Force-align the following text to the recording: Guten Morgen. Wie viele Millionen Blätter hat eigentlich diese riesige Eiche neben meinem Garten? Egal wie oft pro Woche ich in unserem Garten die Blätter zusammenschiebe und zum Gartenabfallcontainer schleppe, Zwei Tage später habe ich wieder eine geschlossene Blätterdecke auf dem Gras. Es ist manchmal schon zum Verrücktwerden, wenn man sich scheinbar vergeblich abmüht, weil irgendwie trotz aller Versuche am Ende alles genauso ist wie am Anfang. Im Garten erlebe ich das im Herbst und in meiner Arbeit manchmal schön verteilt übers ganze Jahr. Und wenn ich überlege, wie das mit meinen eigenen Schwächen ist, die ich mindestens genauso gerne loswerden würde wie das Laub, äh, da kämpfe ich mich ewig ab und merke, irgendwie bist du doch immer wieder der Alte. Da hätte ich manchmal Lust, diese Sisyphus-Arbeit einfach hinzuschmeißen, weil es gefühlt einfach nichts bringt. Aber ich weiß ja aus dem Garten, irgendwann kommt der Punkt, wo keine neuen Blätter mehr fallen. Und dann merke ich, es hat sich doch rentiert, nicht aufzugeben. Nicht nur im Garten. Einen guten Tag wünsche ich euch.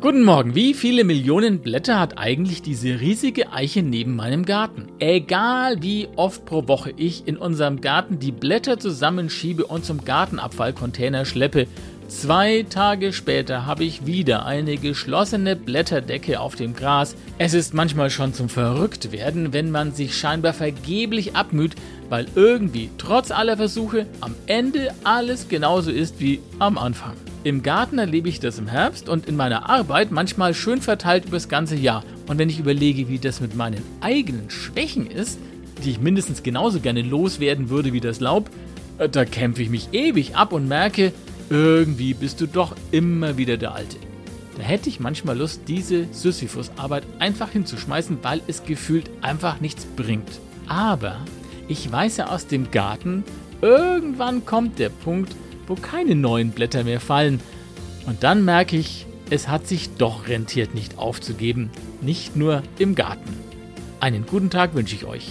Guten 0.00 0.24
Morgen. 0.24 0.54
Wie 0.54 0.72
viele 0.72 1.04
Millionen 1.04 1.58
Blätter 1.58 2.00
hat 2.00 2.16
eigentlich 2.16 2.62
diese 2.62 3.00
riesige 3.00 3.52
Eiche 3.52 3.82
neben 3.82 4.16
meinem 4.16 4.46
Garten? 4.46 4.88
Egal 4.98 5.82
wie 5.82 6.08
oft 6.16 6.46
pro 6.46 6.66
Woche 6.68 6.94
ich 6.96 7.28
in 7.28 7.36
unserem 7.36 7.82
Garten 7.82 8.18
die 8.18 8.32
Blätter 8.32 8.78
zusammenschiebe 8.78 9.66
und 9.66 9.84
zum 9.84 10.02
Gartenabfallcontainer 10.02 11.26
schleppe, 11.26 11.66
Zwei 12.08 12.66
Tage 12.68 13.12
später 13.12 13.66
habe 13.66 13.84
ich 13.84 14.04
wieder 14.04 14.44
eine 14.44 14.78
geschlossene 14.78 15.54
Blätterdecke 15.54 16.40
auf 16.40 16.56
dem 16.56 16.74
Gras. 16.74 17.14
Es 17.38 17.54
ist 17.54 17.72
manchmal 17.72 18.10
schon 18.10 18.34
zum 18.34 18.48
Verrücktwerden, 18.48 19.52
wenn 19.52 19.70
man 19.70 19.92
sich 19.92 20.16
scheinbar 20.16 20.52
vergeblich 20.52 21.36
abmüht, 21.36 21.76
weil 22.08 22.26
irgendwie 22.34 22.90
trotz 22.98 23.30
aller 23.30 23.56
Versuche 23.56 24.06
am 24.20 24.34
Ende 24.46 24.92
alles 25.04 25.48
genauso 25.48 25.92
ist 25.92 26.18
wie 26.18 26.40
am 26.58 26.78
Anfang. 26.78 27.12
Im 27.42 27.62
Garten 27.62 27.98
erlebe 27.98 28.28
ich 28.28 28.38
das 28.38 28.58
im 28.58 28.68
Herbst 28.68 29.08
und 29.08 29.26
in 29.26 29.34
meiner 29.34 29.70
Arbeit 29.70 30.10
manchmal 30.10 30.52
schön 30.52 30.82
verteilt 30.82 31.24
übers 31.24 31.48
ganze 31.48 31.74
Jahr. 31.74 32.04
Und 32.26 32.36
wenn 32.36 32.50
ich 32.50 32.58
überlege, 32.58 33.08
wie 33.08 33.18
das 33.18 33.40
mit 33.40 33.56
meinen 33.56 33.82
eigenen 34.02 34.50
Schwächen 34.50 35.06
ist, 35.06 35.38
die 35.82 35.92
ich 35.92 36.00
mindestens 36.00 36.42
genauso 36.42 36.80
gerne 36.80 37.00
loswerden 37.00 37.70
würde 37.70 37.94
wie 37.94 38.00
das 38.00 38.20
Laub, 38.20 38.50
äh, 38.98 39.08
da 39.08 39.24
kämpfe 39.24 39.62
ich 39.62 39.70
mich 39.70 39.88
ewig 39.92 40.36
ab 40.36 40.52
und 40.52 40.68
merke, 40.68 41.14
irgendwie 41.48 42.12
bist 42.12 42.42
du 42.42 42.46
doch 42.46 42.76
immer 42.90 43.38
wieder 43.38 43.56
der 43.56 43.74
Alte. 43.74 43.96
Da 44.58 44.62
hätte 44.62 44.90
ich 44.90 45.00
manchmal 45.00 45.38
Lust, 45.38 45.62
diese 45.66 46.08
Sisyphus-Arbeit 46.12 47.04
einfach 47.20 47.48
hinzuschmeißen, 47.52 48.18
weil 48.20 48.42
es 48.48 48.64
gefühlt 48.64 49.08
einfach 49.22 49.62
nichts 49.62 49.86
bringt. 49.96 50.28
Aber 50.66 51.16
ich 51.68 51.90
weiß 51.90 52.18
ja 52.18 52.26
aus 52.26 52.48
dem 52.48 52.70
Garten, 52.70 53.24
irgendwann 53.62 54.44
kommt 54.44 54.78
der 54.78 54.90
Punkt, 54.90 55.34
wo 55.70 55.76
keine 55.76 56.16
neuen 56.16 56.50
Blätter 56.50 56.84
mehr 56.84 57.00
fallen. 57.00 57.40
Und 58.06 58.24
dann 58.24 58.44
merke 58.44 58.76
ich, 58.76 59.06
es 59.30 59.48
hat 59.48 59.68
sich 59.68 59.90
doch 59.96 60.26
rentiert, 60.26 60.74
nicht 60.74 60.98
aufzugeben. 60.98 61.70
Nicht 62.02 62.34
nur 62.36 62.62
im 62.78 62.94
Garten. 62.96 63.38
Einen 64.00 64.26
guten 64.26 64.50
Tag 64.50 64.74
wünsche 64.74 64.96
ich 64.96 65.04
euch. 65.04 65.28